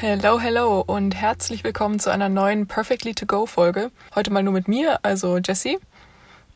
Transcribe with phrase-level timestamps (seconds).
[0.00, 3.90] Hello, hello und herzlich willkommen zu einer neuen Perfectly to Go Folge.
[4.14, 5.76] Heute mal nur mit mir, also Jessie.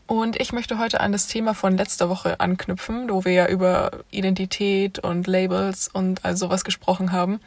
[0.06, 3.90] Und ich möchte heute an das Thema von letzter Woche anknüpfen, wo wir ja über
[4.12, 7.40] Identität und Labels und all sowas gesprochen haben.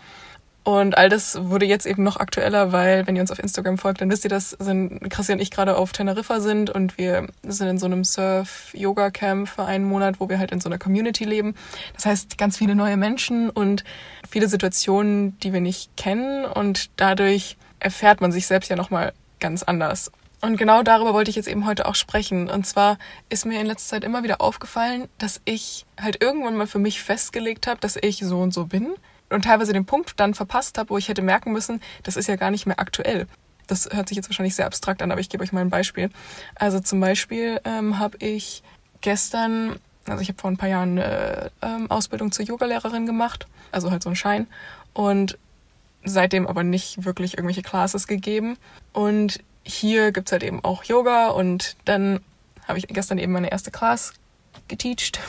[0.65, 4.01] Und all das wurde jetzt eben noch aktueller, weil, wenn ihr uns auf Instagram folgt,
[4.01, 7.77] dann wisst ihr, dass Christian und ich gerade auf Teneriffa sind und wir sind in
[7.77, 11.53] so einem Surf-Yoga-Camp für einen Monat, wo wir halt in so einer Community leben.
[11.93, 13.83] Das heißt, ganz viele neue Menschen und
[14.27, 19.61] viele Situationen, die wir nicht kennen und dadurch erfährt man sich selbst ja nochmal ganz
[19.61, 20.11] anders.
[20.41, 22.49] Und genau darüber wollte ich jetzt eben heute auch sprechen.
[22.49, 22.97] Und zwar
[23.29, 27.03] ist mir in letzter Zeit immer wieder aufgefallen, dass ich halt irgendwann mal für mich
[27.03, 28.95] festgelegt habe, dass ich so und so bin
[29.29, 32.35] und teilweise den Punkt dann verpasst habe, wo ich hätte merken müssen, das ist ja
[32.35, 33.27] gar nicht mehr aktuell.
[33.67, 36.09] Das hört sich jetzt wahrscheinlich sehr abstrakt an, aber ich gebe euch mal ein Beispiel.
[36.55, 38.63] Also zum Beispiel ähm, habe ich
[39.01, 43.91] gestern, also ich habe vor ein paar Jahren eine ähm, Ausbildung zur Yogalehrerin gemacht, also
[43.91, 44.47] halt so ein Schein
[44.93, 45.37] und
[46.03, 48.57] seitdem aber nicht wirklich irgendwelche Classes gegeben.
[48.93, 52.19] Und hier gibt's halt eben auch Yoga und dann
[52.67, 54.13] habe ich gestern eben meine erste Class
[54.67, 55.19] geteacht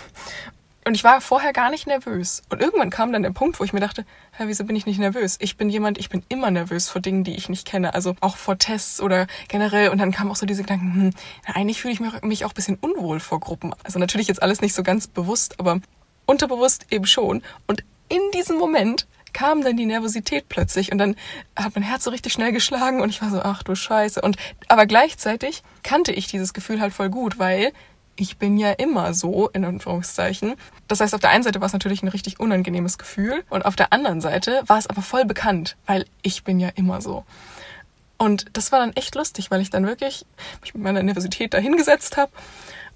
[0.87, 2.43] und ich war vorher gar nicht nervös.
[2.49, 4.07] Und irgendwann kam dann der Punkt, wo ich mir dachte,
[4.37, 5.37] hä, wieso bin ich nicht nervös?
[5.41, 7.93] Ich bin jemand, ich bin immer nervös vor Dingen, die ich nicht kenne.
[7.93, 9.89] Also auch vor Tests oder generell.
[9.89, 11.11] Und dann kam auch so diese Gedanken, hm,
[11.53, 13.75] eigentlich fühle ich mich auch ein bisschen unwohl vor Gruppen.
[13.83, 15.81] Also natürlich jetzt alles nicht so ganz bewusst, aber
[16.25, 17.43] unterbewusst eben schon.
[17.67, 21.17] Und in diesem Moment kam dann die Nervosität plötzlich und dann
[21.57, 24.21] hat mein Herz so richtig schnell geschlagen und ich war so, ach du Scheiße.
[24.23, 24.37] Und
[24.69, 27.73] aber gleichzeitig kannte ich dieses Gefühl halt voll gut, weil
[28.17, 30.55] ich bin ja immer so, in Anführungszeichen.
[30.89, 33.77] Das heißt, auf der einen Seite war es natürlich ein richtig unangenehmes Gefühl und auf
[33.77, 37.25] der anderen Seite war es aber voll bekannt, weil ich bin ja immer so.
[38.19, 40.25] Und das war dann echt lustig, weil ich dann wirklich
[40.63, 42.33] mich mit meiner Nervosität dahingesetzt habe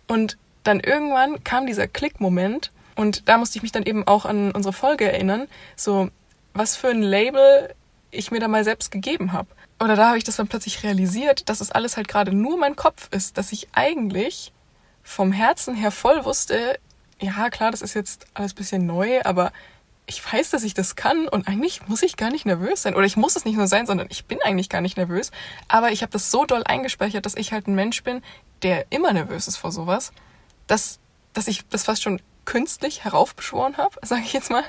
[0.08, 4.52] und dann irgendwann kam dieser Klickmoment und da musste ich mich dann eben auch an
[4.52, 5.46] unsere Folge erinnern,
[5.76, 6.10] so
[6.54, 7.74] was für ein Label
[8.10, 9.48] ich mir da mal selbst gegeben habe.
[9.78, 12.76] Oder da habe ich das dann plötzlich realisiert, dass es alles halt gerade nur mein
[12.76, 14.52] Kopf ist, dass ich eigentlich
[15.10, 16.78] vom Herzen her voll wusste,
[17.20, 19.52] ja klar, das ist jetzt alles bisschen neu, aber
[20.06, 22.94] ich weiß, dass ich das kann und eigentlich muss ich gar nicht nervös sein.
[22.94, 25.32] Oder ich muss es nicht nur sein, sondern ich bin eigentlich gar nicht nervös.
[25.66, 28.22] Aber ich habe das so doll eingespeichert, dass ich halt ein Mensch bin,
[28.62, 30.12] der immer nervös ist vor sowas,
[30.68, 31.00] dass,
[31.32, 34.64] dass ich das fast schon künstlich heraufbeschworen habe, sage ich jetzt mal.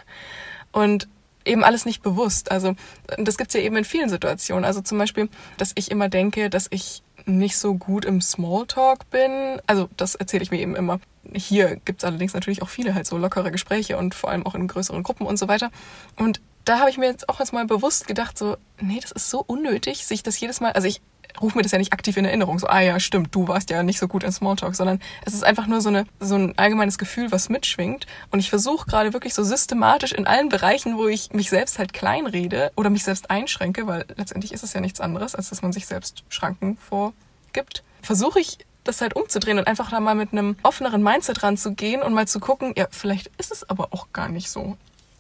[0.72, 1.08] Und
[1.46, 2.52] eben alles nicht bewusst.
[2.52, 2.76] Also
[3.18, 4.66] das gibt's ja eben in vielen Situationen.
[4.66, 9.62] Also zum Beispiel, dass ich immer denke, dass ich nicht so gut im Smalltalk bin.
[9.68, 11.00] Also das erzähle ich mir eben immer.
[11.34, 14.68] Hier gibt's allerdings natürlich auch viele halt so lockere Gespräche und vor allem auch in
[14.68, 15.72] größeren Gruppen und so weiter.
[16.18, 19.30] Und da habe ich mir jetzt auch jetzt mal bewusst gedacht, so, nee, das ist
[19.30, 21.02] so unnötig, sich das jedes Mal, also ich
[21.40, 23.84] rufe mir das ja nicht aktiv in Erinnerung, so, ah ja, stimmt, du warst ja
[23.84, 26.98] nicht so gut in Smalltalk, sondern es ist einfach nur so, eine, so ein allgemeines
[26.98, 28.08] Gefühl, was mitschwingt.
[28.32, 31.94] Und ich versuche gerade wirklich so systematisch in allen Bereichen, wo ich mich selbst halt
[31.94, 35.72] kleinrede oder mich selbst einschränke, weil letztendlich ist es ja nichts anderes, als dass man
[35.72, 40.56] sich selbst Schranken vorgibt, versuche ich das halt umzudrehen und einfach da mal mit einem
[40.64, 44.50] offeneren Mindset ranzugehen und mal zu gucken, ja, vielleicht ist es aber auch gar nicht
[44.50, 44.76] so.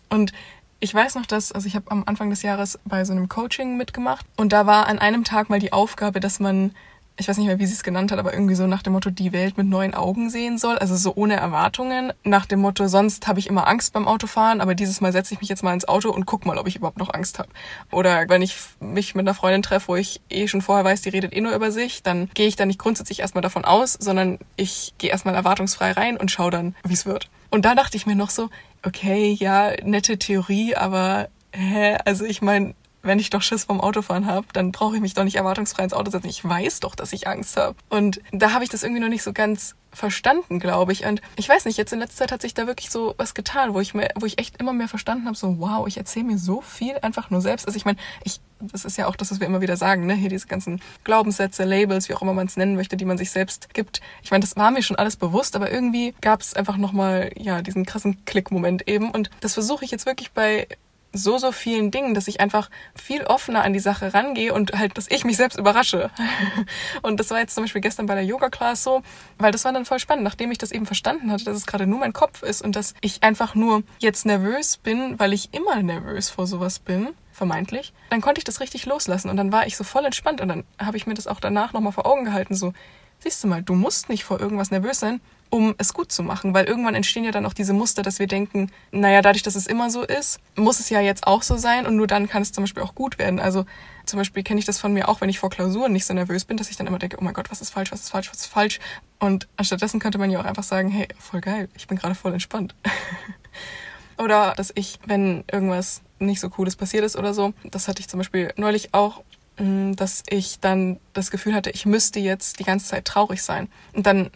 [0.09, 0.33] Und
[0.81, 3.77] ich weiß noch, dass, also ich habe am Anfang des Jahres bei so einem Coaching
[3.77, 6.73] mitgemacht und da war an einem Tag mal die Aufgabe, dass man,
[7.17, 9.11] ich weiß nicht mehr, wie sie es genannt hat, aber irgendwie so nach dem Motto,
[9.11, 12.13] die Welt mit neuen Augen sehen soll, also so ohne Erwartungen.
[12.23, 15.39] Nach dem Motto, sonst habe ich immer Angst beim Autofahren, aber dieses Mal setze ich
[15.39, 17.49] mich jetzt mal ins Auto und guck mal, ob ich überhaupt noch Angst habe.
[17.91, 21.09] Oder wenn ich mich mit einer Freundin treffe, wo ich eh schon vorher weiß, die
[21.09, 24.39] redet eh nur über sich, dann gehe ich da nicht grundsätzlich erstmal davon aus, sondern
[24.55, 27.29] ich gehe erstmal erwartungsfrei rein und schaue dann, wie es wird.
[27.51, 28.49] Und da dachte ich mir noch so,
[28.83, 32.73] okay, ja, nette Theorie, aber hä, also ich meine,
[33.03, 35.93] wenn ich doch Schiss vom Autofahren habe, dann brauche ich mich doch nicht erwartungsfrei ins
[35.93, 36.29] Auto setzen.
[36.29, 37.75] Ich weiß doch, dass ich Angst habe.
[37.89, 41.05] Und da habe ich das irgendwie noch nicht so ganz verstanden, glaube ich.
[41.05, 43.73] Und ich weiß nicht, jetzt in letzter Zeit hat sich da wirklich so was getan,
[43.73, 46.37] wo ich mir, wo ich echt immer mehr verstanden habe, so wow, ich erzähle mir
[46.37, 47.65] so viel einfach nur selbst.
[47.67, 50.13] Also ich meine, ich, das ist ja auch das, was wir immer wieder sagen, ne?
[50.13, 53.31] Hier diese ganzen Glaubenssätze, Labels, wie auch immer man es nennen möchte, die man sich
[53.31, 54.01] selbst gibt.
[54.23, 57.61] Ich meine, das war mir schon alles bewusst, aber irgendwie gab es einfach nochmal, ja,
[57.61, 59.11] diesen krassen Klickmoment eben.
[59.11, 60.67] Und das versuche ich jetzt wirklich bei
[61.13, 64.97] so, so vielen Dingen, dass ich einfach viel offener an die Sache rangehe und halt,
[64.97, 66.09] dass ich mich selbst überrasche.
[67.01, 69.01] und das war jetzt zum Beispiel gestern bei der Yoga-Class so,
[69.37, 71.87] weil das war dann voll spannend, nachdem ich das eben verstanden hatte, dass es gerade
[71.87, 75.81] nur mein Kopf ist und dass ich einfach nur jetzt nervös bin, weil ich immer
[75.83, 79.77] nervös vor sowas bin, vermeintlich, dann konnte ich das richtig loslassen und dann war ich
[79.77, 82.55] so voll entspannt und dann habe ich mir das auch danach nochmal vor Augen gehalten,
[82.55, 82.73] so,
[83.21, 86.53] siehst du mal, du musst nicht vor irgendwas nervös sein, um es gut zu machen.
[86.53, 89.67] Weil irgendwann entstehen ja dann auch diese Muster, dass wir denken, naja, dadurch, dass es
[89.67, 92.51] immer so ist, muss es ja jetzt auch so sein und nur dann kann es
[92.51, 93.39] zum Beispiel auch gut werden.
[93.39, 93.65] Also
[94.05, 96.45] zum Beispiel kenne ich das von mir auch, wenn ich vor Klausuren nicht so nervös
[96.45, 98.29] bin, dass ich dann immer denke, oh mein Gott, was ist falsch, was ist falsch,
[98.31, 98.79] was ist falsch.
[99.19, 102.33] Und anstattdessen könnte man ja auch einfach sagen, hey, voll geil, ich bin gerade voll
[102.33, 102.73] entspannt.
[104.17, 108.07] Oder dass ich, wenn irgendwas nicht so Cooles passiert ist oder so, das hatte ich
[108.07, 109.23] zum Beispiel neulich auch,
[109.57, 113.69] dass ich dann das Gefühl hatte, ich müsste jetzt die ganze Zeit traurig sein.
[113.93, 114.31] Und dann,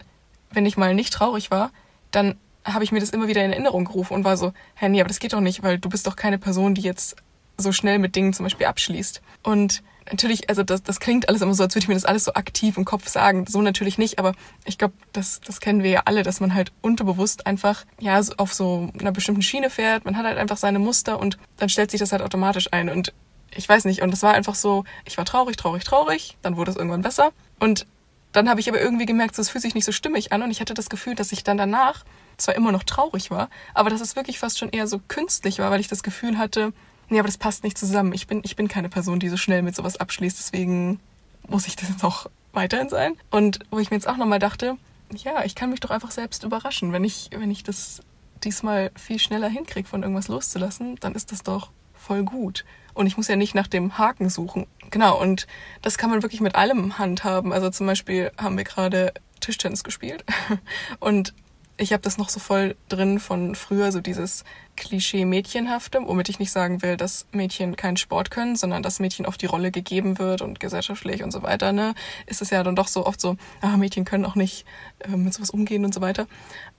[0.50, 1.72] wenn ich mal nicht traurig war,
[2.10, 5.00] dann habe ich mir das immer wieder in Erinnerung gerufen und war so, hä, nee,
[5.00, 7.16] aber das geht doch nicht, weil du bist doch keine Person, die jetzt
[7.56, 9.22] so schnell mit Dingen zum Beispiel abschließt.
[9.42, 12.24] Und natürlich, also das, das klingt alles immer so, als würde ich mir das alles
[12.24, 13.46] so aktiv im Kopf sagen.
[13.46, 14.34] So natürlich nicht, aber
[14.64, 18.52] ich glaube, das, das kennen wir ja alle, dass man halt unterbewusst einfach ja auf
[18.52, 20.04] so einer bestimmten Schiene fährt.
[20.04, 22.88] Man hat halt einfach seine Muster und dann stellt sich das halt automatisch ein.
[22.88, 23.12] Und
[23.54, 26.70] ich weiß nicht, und das war einfach so, ich war traurig, traurig, traurig, dann wurde
[26.70, 27.32] es irgendwann besser.
[27.58, 27.86] Und
[28.32, 30.50] dann habe ich aber irgendwie gemerkt, so, es fühlt sich nicht so stimmig an und
[30.50, 32.04] ich hatte das Gefühl, dass ich dann danach
[32.36, 35.70] zwar immer noch traurig war, aber dass es wirklich fast schon eher so künstlich war,
[35.70, 36.72] weil ich das Gefühl hatte,
[37.08, 38.12] nee, aber das passt nicht zusammen.
[38.12, 41.00] Ich bin, ich bin keine Person, die so schnell mit sowas abschließt, deswegen
[41.48, 43.14] muss ich das jetzt auch weiterhin sein.
[43.30, 44.76] Und wo ich mir jetzt auch nochmal dachte,
[45.14, 46.92] ja, ich kann mich doch einfach selbst überraschen.
[46.92, 48.00] Wenn ich, wenn ich das
[48.44, 51.70] diesmal viel schneller hinkriege, von irgendwas loszulassen, dann ist das doch
[52.06, 52.64] voll gut.
[52.94, 54.66] Und ich muss ja nicht nach dem Haken suchen.
[54.90, 55.46] Genau, und
[55.82, 57.52] das kann man wirklich mit allem handhaben.
[57.52, 60.24] Also zum Beispiel haben wir gerade Tischtennis gespielt.
[61.00, 61.34] Und
[61.78, 64.44] ich habe das noch so voll drin von früher, so dieses
[64.76, 69.36] Klischee-Mädchenhafte, womit ich nicht sagen will, dass Mädchen keinen Sport können, sondern dass Mädchen auf
[69.36, 71.94] die Rolle gegeben wird und gesellschaftlich und so weiter, ne,
[72.24, 74.64] ist es ja dann doch so oft so, ah, Mädchen können auch nicht
[75.00, 76.26] äh, mit sowas umgehen und so weiter.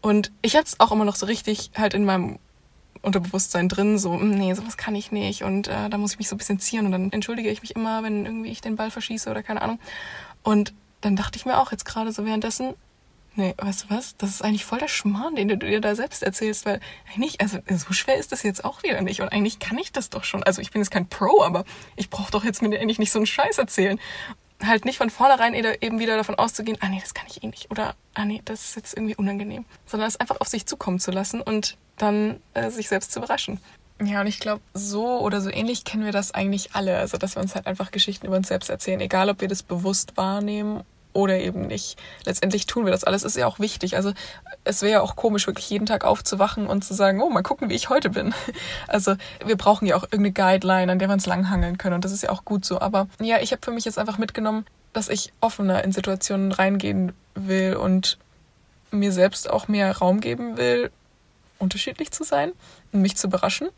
[0.02, 2.40] Und ich hatte es auch immer noch so richtig halt in meinem
[3.02, 6.28] Unterbewusstsein drin, so, hm, nee, sowas kann ich nicht und äh, da muss ich mich
[6.28, 8.92] so ein bisschen zieren und dann entschuldige ich mich immer, wenn irgendwie ich den Ball
[8.92, 9.80] verschieße oder keine Ahnung.
[10.44, 12.74] Und dann dachte ich mir auch jetzt gerade so währenddessen,
[13.38, 14.18] Nee, weißt du was?
[14.18, 16.80] Das ist eigentlich voll der Schmarrn, den du dir da selbst erzählst, weil
[17.14, 19.22] eigentlich, also so schwer ist das jetzt auch wieder nicht.
[19.22, 20.42] Und eigentlich kann ich das doch schon.
[20.42, 21.64] Also ich bin jetzt kein Pro, aber
[21.96, 24.00] ich brauche doch jetzt mir eigentlich nicht so einen Scheiß erzählen.
[24.64, 27.70] Halt nicht von vornherein eben wieder davon auszugehen, ah nee, das kann ich eh nicht.
[27.70, 29.66] Oder ah nee, das ist jetzt irgendwie unangenehm.
[29.86, 33.60] Sondern es einfach auf sich zukommen zu lassen und dann äh, sich selbst zu überraschen.
[34.04, 36.98] Ja, und ich glaube, so oder so ähnlich kennen wir das eigentlich alle.
[36.98, 39.64] Also, dass wir uns halt einfach Geschichten über uns selbst erzählen, egal ob wir das
[39.64, 40.84] bewusst wahrnehmen
[41.18, 41.98] oder eben nicht.
[42.26, 43.96] Letztendlich tun wir das alles, ist ja auch wichtig.
[43.96, 44.14] Also
[44.64, 47.70] es wäre ja auch komisch, wirklich jeden Tag aufzuwachen und zu sagen, oh, mal gucken,
[47.70, 48.34] wie ich heute bin.
[48.88, 49.16] Also
[49.46, 52.24] wir brauchen ja auch irgendeine Guideline, an der wir uns langhangeln können und das ist
[52.24, 52.80] ja auch gut so.
[52.80, 57.14] Aber ja, ich habe für mich jetzt einfach mitgenommen, dass ich offener in Situationen reingehen
[57.34, 58.18] will und
[58.92, 60.92] mir selbst auch mehr Raum geben will,
[61.60, 62.52] unterschiedlich zu sein
[62.92, 63.70] und mich zu überraschen.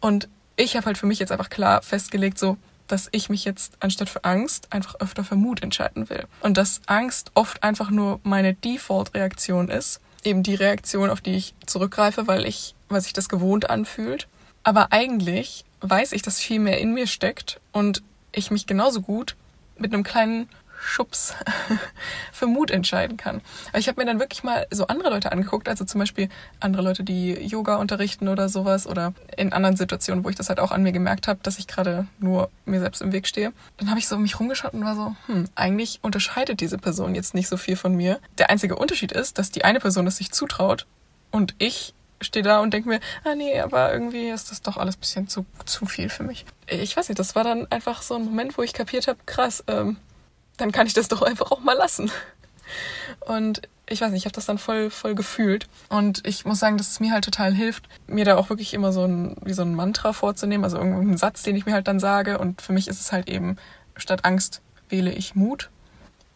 [0.00, 2.56] Und ich habe halt für mich jetzt einfach klar festgelegt, so,
[2.88, 6.26] dass ich mich jetzt anstatt für Angst einfach öfter für Mut entscheiden will.
[6.40, 10.00] Und dass Angst oft einfach nur meine Default-Reaktion ist.
[10.22, 14.26] Eben die Reaktion, auf die ich zurückgreife, weil ich, weil sich das gewohnt anfühlt.
[14.62, 18.02] Aber eigentlich weiß ich, dass viel mehr in mir steckt und
[18.32, 19.36] ich mich genauso gut
[19.78, 20.48] mit einem kleinen
[20.84, 21.34] Schubs
[22.32, 23.40] für Mut entscheiden kann.
[23.70, 26.28] Aber ich habe mir dann wirklich mal so andere Leute angeguckt, also zum Beispiel
[26.60, 30.60] andere Leute, die Yoga unterrichten oder sowas oder in anderen Situationen, wo ich das halt
[30.60, 33.52] auch an mir gemerkt habe, dass ich gerade nur mir selbst im Weg stehe.
[33.78, 37.34] Dann habe ich so mich rumgeschaut und war so, hm, eigentlich unterscheidet diese Person jetzt
[37.34, 38.20] nicht so viel von mir.
[38.38, 40.86] Der einzige Unterschied ist, dass die eine Person es sich zutraut
[41.30, 44.96] und ich stehe da und denke mir, ah nee, aber irgendwie ist das doch alles
[44.96, 46.46] bisschen zu, zu viel für mich.
[46.66, 49.62] Ich weiß nicht, das war dann einfach so ein Moment, wo ich kapiert habe, krass,
[49.66, 49.98] ähm,
[50.56, 52.10] dann kann ich das doch einfach auch mal lassen.
[53.20, 55.66] Und ich weiß nicht, ich habe das dann voll, voll gefühlt.
[55.88, 58.92] Und ich muss sagen, dass es mir halt total hilft, mir da auch wirklich immer
[58.92, 62.00] so ein, wie so ein Mantra vorzunehmen, also irgendeinen Satz, den ich mir halt dann
[62.00, 62.38] sage.
[62.38, 63.56] Und für mich ist es halt eben,
[63.96, 65.70] statt Angst wähle ich Mut.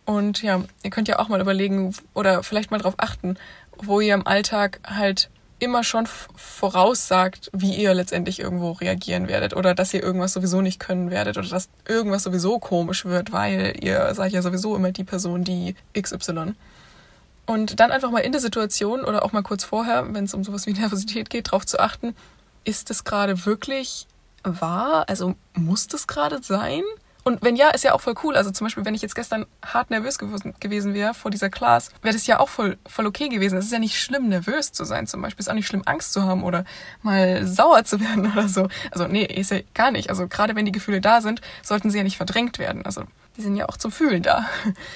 [0.04, 3.36] Und ja, ihr könnt ja auch mal überlegen oder vielleicht mal darauf achten,
[3.76, 9.74] wo ihr im Alltag halt immer schon voraussagt, wie ihr letztendlich irgendwo reagieren werdet oder
[9.74, 14.14] dass ihr irgendwas sowieso nicht können werdet oder dass irgendwas sowieso komisch wird, weil ihr
[14.14, 16.54] seid ja sowieso immer die Person, die XY.
[17.46, 20.44] Und dann einfach mal in der Situation oder auch mal kurz vorher, wenn es um
[20.44, 22.14] sowas wie Nervosität geht, darauf zu achten,
[22.64, 24.06] ist es gerade wirklich
[24.44, 25.08] wahr?
[25.08, 26.82] Also muss das gerade sein?
[27.28, 28.36] Und wenn ja, ist ja auch voll cool.
[28.36, 32.14] Also zum Beispiel, wenn ich jetzt gestern hart nervös gewesen wäre vor dieser Class, wäre
[32.14, 33.58] das ja auch voll, voll okay gewesen.
[33.58, 35.42] Es ist ja nicht schlimm, nervös zu sein zum Beispiel.
[35.42, 36.64] Es ist auch nicht schlimm, Angst zu haben oder
[37.02, 38.68] mal sauer zu werden oder so.
[38.92, 40.08] Also nee, ist ja gar nicht.
[40.08, 42.86] Also gerade wenn die Gefühle da sind, sollten sie ja nicht verdrängt werden.
[42.86, 43.02] Also
[43.36, 44.46] die sind ja auch zum Fühlen da.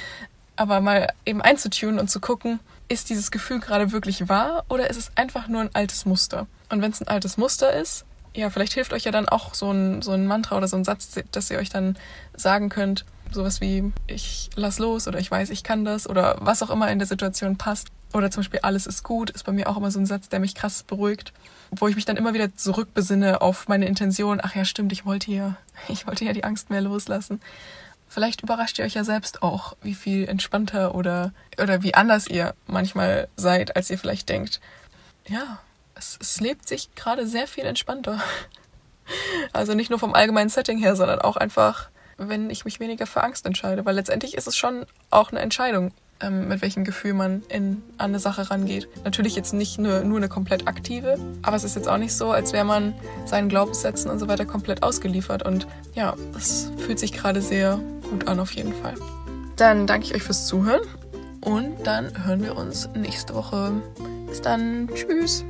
[0.56, 4.96] Aber mal eben einzutunen und zu gucken, ist dieses Gefühl gerade wirklich wahr oder ist
[4.96, 6.46] es einfach nur ein altes Muster?
[6.70, 9.70] Und wenn es ein altes Muster ist, ja, vielleicht hilft euch ja dann auch so
[9.70, 11.96] ein, so ein Mantra oder so ein Satz, dass ihr euch dann
[12.34, 16.62] sagen könnt, sowas wie ich lass los oder ich weiß, ich kann das oder was
[16.62, 17.88] auch immer in der Situation passt.
[18.14, 20.38] Oder zum Beispiel alles ist gut, ist bei mir auch immer so ein Satz, der
[20.38, 21.32] mich krass beruhigt,
[21.70, 24.38] wo ich mich dann immer wieder zurückbesinne auf meine Intention.
[24.42, 25.56] Ach ja, stimmt, ich wollte ja,
[25.88, 27.40] ich wollte ja die Angst mehr loslassen.
[28.08, 32.54] Vielleicht überrascht ihr euch ja selbst auch, wie viel entspannter oder, oder wie anders ihr
[32.66, 34.60] manchmal seid, als ihr vielleicht denkt.
[35.26, 35.60] Ja,
[36.02, 38.20] es, es lebt sich gerade sehr viel entspannter.
[39.52, 43.22] Also nicht nur vom allgemeinen Setting her, sondern auch einfach, wenn ich mich weniger für
[43.22, 43.84] Angst entscheide.
[43.84, 45.90] Weil letztendlich ist es schon auch eine Entscheidung,
[46.20, 48.88] ähm, mit welchem Gefühl man in, an eine Sache rangeht.
[49.04, 52.30] Natürlich jetzt nicht nur, nur eine komplett aktive, aber es ist jetzt auch nicht so,
[52.30, 52.94] als wäre man
[53.26, 55.44] seinen Glaubenssätzen und so weiter komplett ausgeliefert.
[55.44, 57.78] Und ja, es fühlt sich gerade sehr
[58.08, 58.94] gut an auf jeden Fall.
[59.56, 60.82] Dann danke ich euch fürs Zuhören
[61.40, 63.72] und dann hören wir uns nächste Woche.
[64.28, 64.88] Bis dann.
[64.94, 65.44] Tschüss.